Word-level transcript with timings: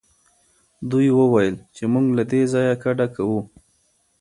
دوی 0.89 1.07
وویل 1.19 1.55
چې 1.75 1.83
موږ 1.93 2.05
له 2.17 2.23
دې 2.31 2.41
ځایه 2.53 2.75
کډه 2.83 3.07
کوو. 3.15 3.39